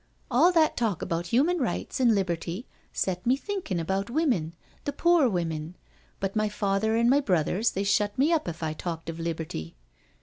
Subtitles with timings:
[0.31, 5.29] All that talk about human rights and liberty set me thinkin' about women, the poor
[5.29, 5.75] women—
[6.19, 9.75] but my father an' my brothers they shut me up if I talked of liberty.